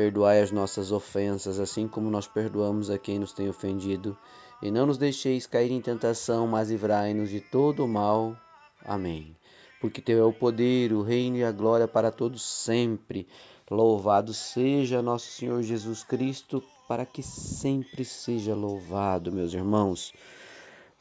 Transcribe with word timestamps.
Perdoai 0.00 0.40
as 0.40 0.50
nossas 0.50 0.92
ofensas, 0.92 1.60
assim 1.60 1.86
como 1.86 2.10
nós 2.10 2.26
perdoamos 2.26 2.88
a 2.88 2.96
quem 2.96 3.18
nos 3.18 3.34
tem 3.34 3.50
ofendido. 3.50 4.16
E 4.62 4.70
não 4.70 4.86
nos 4.86 4.96
deixeis 4.96 5.46
cair 5.46 5.70
em 5.70 5.78
tentação, 5.82 6.46
mas 6.46 6.70
livrai-nos 6.70 7.28
de 7.28 7.38
todo 7.38 7.84
o 7.84 7.88
mal. 7.88 8.34
Amém. 8.82 9.36
Porque 9.78 10.00
Teu 10.00 10.18
é 10.18 10.24
o 10.24 10.32
poder, 10.32 10.94
o 10.94 11.02
reino 11.02 11.36
e 11.36 11.44
a 11.44 11.52
glória 11.52 11.86
para 11.86 12.10
todos 12.10 12.42
sempre. 12.42 13.28
Louvado 13.70 14.32
seja 14.32 15.02
nosso 15.02 15.26
Senhor 15.32 15.62
Jesus 15.62 16.02
Cristo, 16.02 16.64
para 16.88 17.04
que 17.04 17.22
sempre 17.22 18.02
seja 18.02 18.54
louvado, 18.54 19.30
meus 19.30 19.52
irmãos. 19.52 20.14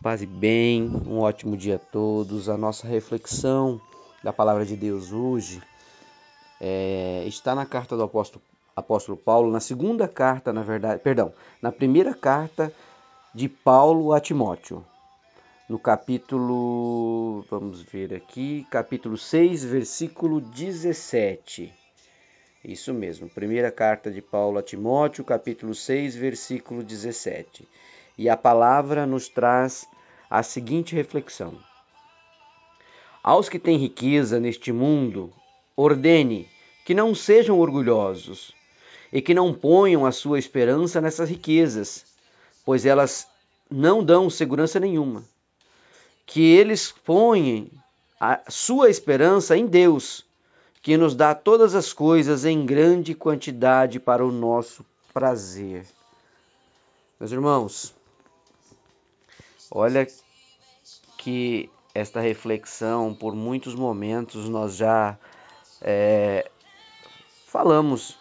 Paz 0.04 0.22
e 0.22 0.26
bem, 0.26 0.84
um 1.08 1.20
ótimo 1.20 1.56
dia 1.56 1.78
a 1.78 1.80
todos. 1.80 2.50
A 2.50 2.58
nossa 2.58 2.86
reflexão 2.86 3.80
da 4.22 4.34
palavra 4.34 4.66
de 4.66 4.76
Deus 4.76 5.14
hoje 5.14 5.64
é, 6.60 7.24
está 7.26 7.56
na 7.56 7.66
carta 7.66 7.96
do 7.96 8.04
apóstolo 8.04 8.44
apóstolo 8.80 9.18
Paulo 9.18 9.52
na 9.52 9.60
segunda 9.60 10.08
carta, 10.08 10.52
na 10.52 10.64
verdade, 10.64 11.02
perdão, 11.02 11.34
na 11.62 11.72
primeira 11.72 12.14
carta 12.14 12.74
de 13.34 13.48
Paulo 13.48 14.14
a 14.14 14.20
Timóteo. 14.20 14.84
No 15.70 15.78
capítulo, 15.78 17.46
vamos 17.50 17.82
ver 17.84 18.14
aqui, 18.14 18.66
capítulo 18.72 19.16
6, 19.18 19.64
versículo 19.64 20.42
17. 20.42 21.72
Isso 22.66 22.94
mesmo, 22.94 23.30
primeira 23.30 23.72
carta 23.72 24.10
de 24.10 24.22
Paulo 24.22 24.58
a 24.58 24.64
Timóteo, 24.64 25.24
capítulo 25.24 25.76
6, 25.76 26.16
versículo 26.16 26.84
17. 26.84 27.68
E 28.18 28.28
a 28.28 28.36
palavra 28.36 29.06
nos 29.06 29.30
traz 29.30 29.88
a 30.30 30.42
seguinte 30.42 30.96
reflexão: 30.96 31.54
Aos 33.24 33.48
que 33.48 33.60
têm 33.60 33.78
riqueza 33.78 34.40
neste 34.40 34.74
mundo, 34.74 35.32
ordene 35.78 36.50
que 36.84 36.96
não 36.96 37.14
sejam 37.14 37.60
orgulhosos 37.60 38.58
e 39.12 39.22
que 39.22 39.34
não 39.34 39.54
ponham 39.54 40.06
a 40.06 40.12
sua 40.12 40.40
esperança 40.40 41.02
nessas 41.02 41.30
riquezas, 41.30 42.06
pois 42.64 42.86
elas 42.86 43.28
não 43.70 44.04
dão 44.04 44.30
segurança 44.30 44.80
nenhuma. 44.80 45.24
Que 46.26 46.42
eles 46.42 46.92
ponham 46.92 47.68
a 48.20 48.40
sua 48.50 48.90
esperança 48.90 49.58
em 49.58 49.66
Deus, 49.66 50.26
que 50.82 50.96
nos 50.98 51.16
dá 51.16 51.34
todas 51.34 51.74
as 51.74 51.92
coisas 51.92 52.46
em 52.46 52.66
grande 52.66 53.16
quantidade 53.16 54.00
para 54.00 54.26
o 54.26 54.32
nosso 54.32 54.86
prazer. 55.14 55.86
Meus 57.20 57.32
irmãos, 57.32 57.94
olha 59.72 60.08
que 61.18 61.70
esta 61.94 62.20
reflexão, 62.20 63.14
por 63.14 63.36
muitos 63.36 63.76
momentos, 63.76 64.48
nós 64.48 64.76
já 64.76 65.18
é, 65.82 66.50
falamos 67.46 68.18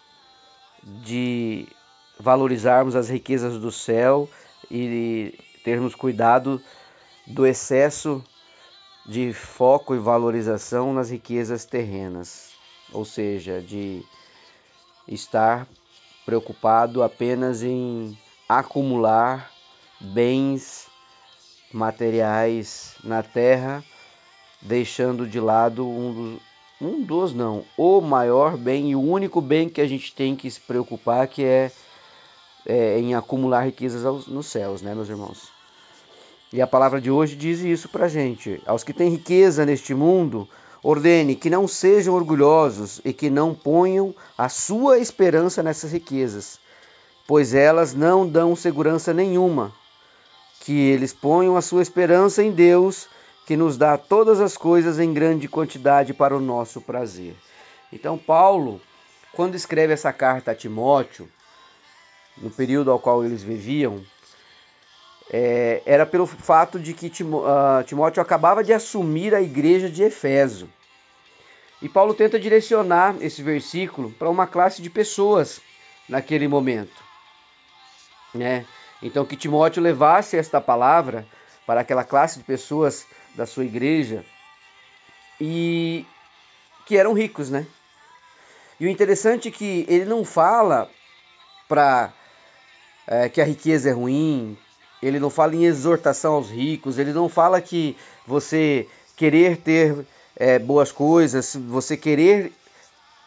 de 1.03 1.69
valorizarmos 2.19 2.97
as 2.97 3.09
riquezas 3.09 3.59
do 3.59 3.71
céu 3.71 4.29
e 4.71 5.39
termos 5.63 5.95
cuidado 5.95 6.61
do 7.27 7.47
excesso 7.47 8.25
de 9.07 9.33
foco 9.33 9.95
e 9.95 9.99
valorização 9.99 10.93
nas 10.93 11.11
riquezas 11.11 11.65
terrenas, 11.65 12.53
ou 12.93 13.05
seja, 13.05 13.61
de 13.61 14.03
estar 15.07 15.67
preocupado 16.25 17.03
apenas 17.03 17.63
em 17.63 18.19
acumular 18.49 19.51
bens 20.01 20.89
materiais 21.73 22.95
na 23.05 23.23
terra, 23.23 23.85
deixando 24.61 25.27
de 25.27 25.41
lado 25.41 25.87
um 25.87 26.39
um 26.81 27.03
dos 27.03 27.35
não, 27.35 27.65
o 27.77 28.01
maior 28.01 28.57
bem 28.57 28.91
e 28.91 28.97
o 28.97 29.01
único 29.01 29.41
bem 29.41 29.69
que 29.69 29.81
a 29.81 29.87
gente 29.87 30.15
tem 30.15 30.37
que 30.37 30.51
se 30.51 30.61
preocupar 30.61 31.27
que 31.27 31.45
é, 31.45 31.73
é 32.65 33.01
em 33.01 33.15
acumular 33.15 33.63
riquezas 33.63 34.05
aos, 34.05 34.27
nos 34.29 34.47
céus, 34.47 34.81
né, 34.81 34.95
meus 34.95 35.09
irmãos? 35.09 35.51
E 36.53 36.63
a 36.63 36.67
palavra 36.67 37.01
de 37.01 37.11
hoje 37.11 37.37
diz 37.37 37.61
isso 37.61 37.89
pra 37.89 38.09
gente. 38.09 38.63
Aos 38.65 38.83
que 38.83 38.95
têm 38.95 39.11
riqueza 39.11 39.67
neste 39.67 39.93
mundo, 39.93 40.49
ordene 40.83 41.35
que 41.35 41.51
não 41.51 41.69
sejam 41.69 42.15
orgulhosos 42.15 43.01
e 43.05 43.13
que 43.13 43.29
não 43.29 43.55
ponham 43.55 44.15
a 44.37 44.49
sua 44.49 44.99
esperança 44.99 45.63
nessas 45.63 45.93
riquezas, 45.93 46.59
pois 47.27 47.55
elas 47.55 47.93
não 47.93 48.27
dão 48.27 48.57
segurança 48.57 49.13
nenhuma. 49.13 49.73
Que 50.61 50.73
eles 50.73 51.13
ponham 51.13 51.57
a 51.57 51.63
sua 51.63 51.83
esperança 51.83 52.43
em 52.43 52.51
Deus 52.51 53.09
que 53.49 53.57
nos 53.57 53.79
dá 53.79 53.97
todas 53.97 54.43
as 54.43 54.59
coisas 54.59 54.99
em 54.99 55.11
grande 55.15 55.49
quantidade 55.49 56.13
para 56.13 56.37
o 56.37 56.41
nosso 56.41 56.83
prazer. 56.83 57.35
Então, 57.91 58.19
Paulo, 58.19 58.79
quando 59.33 59.55
escreve 59.55 59.95
essa 59.95 60.13
carta 60.13 60.51
a 60.51 60.55
Timóteo, 60.55 61.27
no 62.37 62.51
período 62.51 62.91
ao 62.91 62.99
qual 62.99 63.25
eles 63.25 63.43
viviam, 63.43 64.05
é, 65.31 65.81
era 65.87 66.05
pelo 66.05 66.27
fato 66.27 66.79
de 66.79 66.93
que 66.93 67.07
uh, 67.07 67.83
Timóteo 67.87 68.21
acabava 68.21 68.63
de 68.63 68.75
assumir 68.75 69.35
a 69.35 69.41
igreja 69.41 69.89
de 69.89 70.03
Efeso. 70.03 70.69
E 71.81 71.89
Paulo 71.89 72.13
tenta 72.13 72.39
direcionar 72.39 73.17
esse 73.23 73.43
versículo 73.43 74.11
para 74.11 74.29
uma 74.29 74.47
classe 74.47 74.83
de 74.83 74.91
pessoas 74.91 75.59
naquele 76.07 76.47
momento. 76.47 77.03
Né? 78.35 78.67
Então, 79.03 79.25
que 79.25 79.37
Timóteo 79.39 79.83
levasse 79.83 80.37
esta 80.37 80.61
palavra 80.61 81.27
para 81.67 81.81
aquela 81.81 82.05
classe 82.05 82.39
de 82.39 82.45
pessoas 82.45 83.07
da 83.39 83.47
sua 83.47 83.65
igreja 83.65 84.25
e 85.41 86.05
que 86.85 86.97
eram 86.97 87.13
ricos, 87.13 87.49
né? 87.49 87.65
E 88.81 88.87
o 88.87 88.91
interessante 88.91 89.47
é 89.47 89.51
que 89.53 89.87
ele 89.89 90.05
não 90.05 90.25
fala 90.25 90.91
para 91.69 92.13
é, 93.07 93.29
que 93.29 93.41
a 93.41 93.45
riqueza 93.45 93.91
é 93.91 93.93
ruim, 93.93 94.59
ele 95.01 95.21
não 95.21 95.31
fala 95.31 95.55
em 95.55 95.65
exortação 95.65 96.35
aos 96.35 96.51
ricos, 96.51 96.99
ele 96.99 97.13
não 97.13 97.29
fala 97.29 97.61
que 97.61 97.97
você 98.27 98.89
querer 99.15 99.59
ter 99.59 100.05
é, 100.35 100.59
boas 100.59 100.91
coisas, 100.91 101.55
você 101.55 101.97
querer 101.97 102.53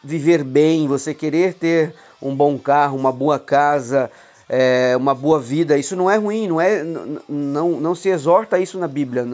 viver 0.03 0.43
bem, 0.43 0.89
você 0.89 1.13
querer 1.13 1.53
ter 1.53 1.95
um 2.22 2.35
bom 2.35 2.59
carro, 2.59 2.97
uma 2.97 3.13
boa 3.13 3.39
casa, 3.39 4.11
é, 4.49 4.93
uma 4.97 5.16
boa 5.16 5.39
vida, 5.39 5.78
isso 5.78 5.95
não 5.95 6.11
é 6.11 6.17
ruim, 6.17 6.49
não 6.49 6.59
é, 6.59 6.83
não, 6.83 7.79
não 7.79 7.95
se 7.95 8.09
exorta 8.09 8.59
isso 8.59 8.78
na 8.78 8.89
Bíblia. 8.89 9.25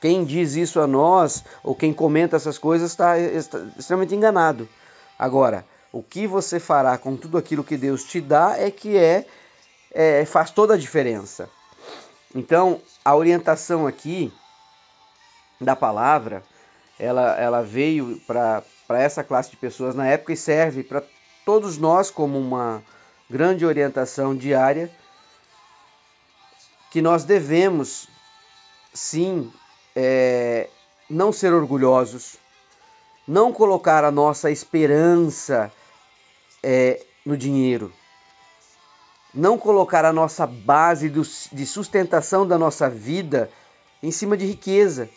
Quem 0.00 0.24
diz 0.24 0.54
isso 0.54 0.80
a 0.80 0.86
nós, 0.86 1.44
ou 1.62 1.74
quem 1.74 1.92
comenta 1.92 2.36
essas 2.36 2.56
coisas, 2.56 2.90
está, 2.90 3.18
está 3.18 3.58
extremamente 3.76 4.14
enganado. 4.14 4.68
Agora, 5.18 5.64
o 5.92 6.02
que 6.02 6.26
você 6.26 6.60
fará 6.60 6.96
com 6.96 7.16
tudo 7.16 7.36
aquilo 7.36 7.64
que 7.64 7.76
Deus 7.76 8.04
te 8.04 8.20
dá 8.20 8.56
é 8.56 8.70
que 8.70 8.96
é, 8.96 9.26
é 9.92 10.24
faz 10.24 10.50
toda 10.50 10.74
a 10.74 10.78
diferença. 10.78 11.50
Então, 12.34 12.80
a 13.04 13.16
orientação 13.16 13.86
aqui 13.86 14.32
da 15.60 15.74
palavra, 15.74 16.42
ela, 16.98 17.36
ela 17.36 17.62
veio 17.62 18.20
para 18.26 18.62
essa 18.90 19.24
classe 19.24 19.50
de 19.50 19.56
pessoas 19.56 19.94
na 19.94 20.06
época 20.06 20.32
e 20.32 20.36
serve 20.36 20.84
para 20.84 21.02
todos 21.44 21.78
nós 21.78 22.10
como 22.10 22.38
uma 22.38 22.82
grande 23.28 23.64
orientação 23.64 24.36
diária 24.36 24.90
que 26.90 27.02
nós 27.02 27.24
devemos 27.24 28.08
sim 28.92 29.52
é, 30.00 30.70
não 31.10 31.32
ser 31.32 31.52
orgulhosos, 31.52 32.36
não 33.26 33.52
colocar 33.52 34.04
a 34.04 34.12
nossa 34.12 34.48
esperança 34.48 35.72
é, 36.62 37.04
no 37.26 37.36
dinheiro, 37.36 37.92
não 39.34 39.58
colocar 39.58 40.04
a 40.04 40.12
nossa 40.12 40.46
base 40.46 41.08
do, 41.08 41.22
de 41.52 41.66
sustentação 41.66 42.46
da 42.46 42.56
nossa 42.56 42.88
vida 42.88 43.50
em 44.00 44.12
cima 44.12 44.36
de 44.36 44.46
riqueza, 44.46 45.10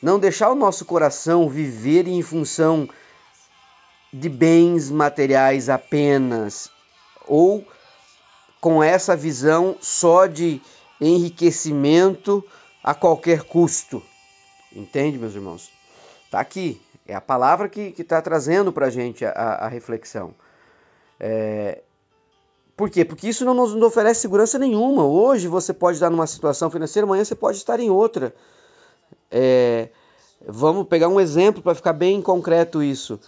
não 0.00 0.18
deixar 0.18 0.50
o 0.50 0.54
nosso 0.54 0.86
coração 0.86 1.50
viver 1.50 2.08
em 2.08 2.22
função 2.22 2.88
de 4.10 4.30
bens 4.30 4.90
materiais 4.90 5.68
apenas 5.68 6.70
ou 7.26 7.66
com 8.62 8.82
essa 8.82 9.14
visão 9.14 9.76
só 9.78 10.24
de 10.24 10.58
enriquecimento 10.98 12.42
a 12.82 12.94
qualquer 12.94 13.42
custo. 13.42 14.02
Entende, 14.74 15.18
meus 15.18 15.34
irmãos? 15.34 15.70
Está 16.24 16.40
aqui. 16.40 16.80
É 17.06 17.14
a 17.14 17.20
palavra 17.20 17.68
que 17.68 17.94
está 17.98 18.22
trazendo 18.22 18.72
para 18.72 18.86
a 18.86 18.90
gente 18.90 19.24
a, 19.24 19.66
reflexão. 19.66 20.32
É, 21.18 21.82
Por 22.76 22.88
quê? 22.88 23.04
Porque 23.04 23.28
isso 23.28 23.44
não 23.44 23.52
nos 23.52 23.74
oferece 23.74 24.20
segurança 24.20 24.58
nenhuma. 24.58 25.04
Hoje 25.04 25.48
você 25.48 25.72
pode 25.72 25.96
estar 25.96 26.08
numa 26.08 26.26
situação 26.26 26.70
financeira, 26.70 27.06
amanhã 27.06 27.24
você 27.24 27.34
pode 27.34 27.58
estar 27.58 27.80
em 27.80 27.90
outra. 27.90 28.32
É, 29.30 29.88
vamos 30.46 30.86
pegar 30.86 31.08
um 31.08 31.20
exemplo 31.20 31.62
para 31.62 31.74
ficar 31.74 31.92
bem 31.92 32.22
concreto 32.22 32.82
isso. 32.82 33.18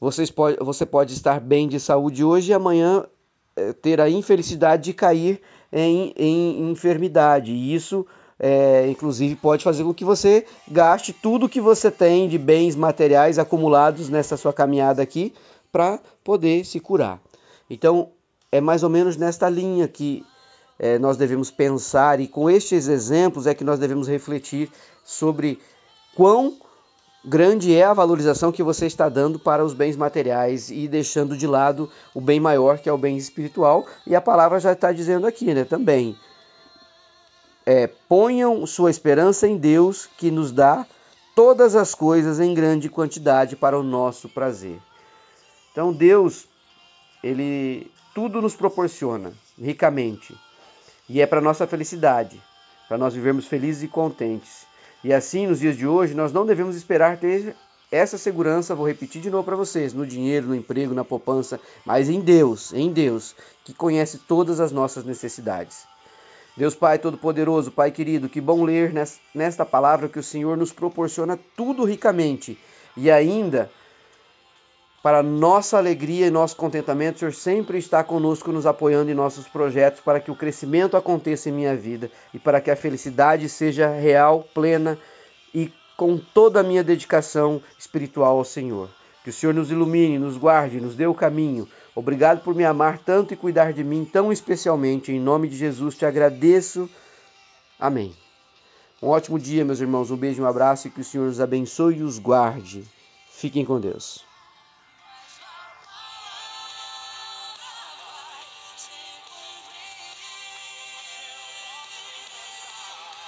Vocês 0.00 0.30
pode, 0.30 0.56
você 0.58 0.86
pode 0.86 1.12
estar 1.12 1.40
bem 1.40 1.68
de 1.68 1.78
saúde 1.78 2.24
hoje 2.24 2.52
e 2.52 2.54
amanhã 2.54 3.04
é, 3.54 3.74
ter 3.74 4.00
a 4.00 4.08
infelicidade 4.08 4.84
de 4.84 4.94
cair 4.94 5.42
em, 5.70 6.14
em 6.16 6.70
enfermidade. 6.70 7.52
E 7.52 7.74
isso, 7.74 8.06
é, 8.42 8.88
inclusive, 8.88 9.36
pode 9.36 9.62
fazer 9.62 9.84
com 9.84 9.92
que 9.92 10.04
você 10.04 10.46
gaste 10.66 11.12
tudo 11.12 11.48
que 11.48 11.60
você 11.60 11.90
tem 11.90 12.26
de 12.26 12.38
bens 12.38 12.74
materiais 12.74 13.38
acumulados 13.38 14.08
nessa 14.08 14.34
sua 14.34 14.50
caminhada 14.50 15.02
aqui 15.02 15.34
para 15.70 16.00
poder 16.24 16.64
se 16.64 16.80
curar. 16.80 17.20
Então, 17.68 18.08
é 18.50 18.58
mais 18.58 18.82
ou 18.82 18.88
menos 18.88 19.18
nesta 19.18 19.48
linha 19.50 19.86
que 19.86 20.24
é, 20.78 20.98
nós 20.98 21.18
devemos 21.18 21.50
pensar, 21.50 22.18
e 22.18 22.26
com 22.26 22.48
estes 22.48 22.88
exemplos 22.88 23.46
é 23.46 23.54
que 23.54 23.62
nós 23.62 23.78
devemos 23.78 24.08
refletir 24.08 24.70
sobre 25.04 25.60
quão 26.16 26.56
grande 27.22 27.74
é 27.74 27.84
a 27.84 27.92
valorização 27.92 28.50
que 28.50 28.62
você 28.62 28.86
está 28.86 29.10
dando 29.10 29.38
para 29.38 29.62
os 29.62 29.74
bens 29.74 29.96
materiais 29.96 30.70
e 30.70 30.88
deixando 30.88 31.36
de 31.36 31.46
lado 31.46 31.90
o 32.14 32.20
bem 32.22 32.40
maior, 32.40 32.78
que 32.78 32.88
é 32.88 32.92
o 32.92 32.96
bem 32.96 33.18
espiritual. 33.18 33.84
E 34.06 34.16
a 34.16 34.20
palavra 34.22 34.58
já 34.58 34.72
está 34.72 34.90
dizendo 34.90 35.26
aqui, 35.26 35.52
né, 35.52 35.64
também. 35.64 36.16
É, 37.72 37.86
ponham 37.86 38.66
sua 38.66 38.90
esperança 38.90 39.46
em 39.46 39.56
Deus, 39.56 40.08
que 40.18 40.28
nos 40.28 40.50
dá 40.50 40.84
todas 41.36 41.76
as 41.76 41.94
coisas 41.94 42.40
em 42.40 42.52
grande 42.52 42.88
quantidade 42.88 43.54
para 43.54 43.78
o 43.78 43.82
nosso 43.84 44.28
prazer. 44.28 44.76
Então 45.70 45.92
Deus, 45.92 46.48
ele 47.22 47.88
tudo 48.12 48.42
nos 48.42 48.56
proporciona 48.56 49.32
ricamente. 49.56 50.36
E 51.08 51.20
é 51.20 51.26
para 51.26 51.40
nossa 51.40 51.64
felicidade, 51.64 52.42
para 52.88 52.98
nós 52.98 53.14
vivermos 53.14 53.46
felizes 53.46 53.84
e 53.84 53.86
contentes. 53.86 54.66
E 55.04 55.12
assim, 55.12 55.46
nos 55.46 55.60
dias 55.60 55.76
de 55.76 55.86
hoje, 55.86 56.12
nós 56.12 56.32
não 56.32 56.44
devemos 56.44 56.74
esperar 56.74 57.18
ter 57.18 57.54
essa 57.88 58.18
segurança, 58.18 58.74
vou 58.74 58.88
repetir 58.88 59.22
de 59.22 59.30
novo 59.30 59.44
para 59.44 59.54
vocês, 59.54 59.94
no 59.94 60.04
dinheiro, 60.04 60.48
no 60.48 60.56
emprego, 60.56 60.92
na 60.92 61.04
poupança, 61.04 61.60
mas 61.86 62.08
em 62.08 62.20
Deus, 62.20 62.72
em 62.72 62.92
Deus, 62.92 63.36
que 63.64 63.72
conhece 63.72 64.18
todas 64.18 64.58
as 64.58 64.72
nossas 64.72 65.04
necessidades. 65.04 65.88
Deus 66.56 66.74
Pai 66.74 66.98
Todo-Poderoso, 66.98 67.70
Pai 67.70 67.90
querido, 67.90 68.28
que 68.28 68.40
bom 68.40 68.64
ler 68.64 68.92
nesta 69.34 69.64
palavra 69.64 70.08
que 70.08 70.18
o 70.18 70.22
Senhor 70.22 70.56
nos 70.56 70.72
proporciona 70.72 71.38
tudo 71.56 71.84
ricamente 71.84 72.58
e 72.96 73.10
ainda 73.10 73.70
para 75.02 75.22
nossa 75.22 75.78
alegria 75.78 76.26
e 76.26 76.30
nosso 76.30 76.56
contentamento, 76.56 77.16
o 77.16 77.18
Senhor 77.20 77.32
sempre 77.32 77.78
está 77.78 78.04
conosco, 78.04 78.52
nos 78.52 78.66
apoiando 78.66 79.10
em 79.10 79.14
nossos 79.14 79.48
projetos 79.48 80.00
para 80.00 80.20
que 80.20 80.30
o 80.30 80.36
crescimento 80.36 80.96
aconteça 80.96 81.48
em 81.48 81.52
minha 81.52 81.74
vida 81.74 82.10
e 82.34 82.38
para 82.38 82.60
que 82.60 82.70
a 82.70 82.76
felicidade 82.76 83.48
seja 83.48 83.88
real, 83.88 84.46
plena 84.52 84.98
e 85.54 85.72
com 85.96 86.18
toda 86.18 86.60
a 86.60 86.62
minha 86.62 86.84
dedicação 86.84 87.62
espiritual 87.78 88.36
ao 88.36 88.44
Senhor. 88.44 88.90
Que 89.22 89.30
o 89.30 89.32
Senhor 89.32 89.52
nos 89.52 89.70
ilumine, 89.70 90.18
nos 90.18 90.36
guarde, 90.36 90.80
nos 90.80 90.94
dê 90.94 91.06
o 91.06 91.14
caminho. 91.14 91.68
Obrigado 91.94 92.42
por 92.42 92.54
me 92.54 92.64
amar 92.64 92.98
tanto 92.98 93.34
e 93.34 93.36
cuidar 93.36 93.72
de 93.72 93.84
mim 93.84 94.04
tão 94.04 94.32
especialmente. 94.32 95.12
Em 95.12 95.20
nome 95.20 95.48
de 95.48 95.56
Jesus 95.56 95.96
te 95.96 96.06
agradeço. 96.06 96.88
Amém. 97.78 98.14
Um 99.02 99.08
ótimo 99.08 99.38
dia, 99.38 99.64
meus 99.64 99.80
irmãos. 99.80 100.10
Um 100.10 100.16
beijo, 100.16 100.42
um 100.42 100.46
abraço 100.46 100.88
e 100.88 100.90
que 100.90 101.00
o 101.00 101.04
Senhor 101.04 101.28
os 101.28 101.40
abençoe 101.40 101.96
e 101.96 102.02
os 102.02 102.18
guarde. 102.18 102.84
Fiquem 103.30 103.64
com 103.64 103.80
Deus. 103.80 104.29